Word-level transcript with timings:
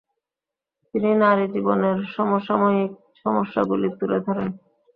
তিনি 0.93 1.09
নারীজীবনের 1.15 1.97
সমসাময়িক 2.13 2.91
সমস্যাগুলি 3.21 3.87
তুলে 3.99 4.17
ধরেন। 4.25 4.49